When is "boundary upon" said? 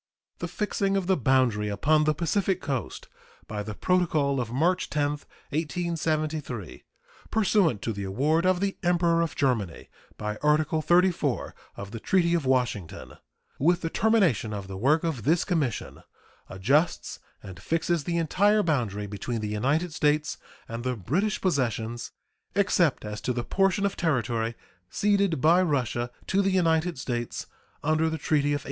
1.15-2.05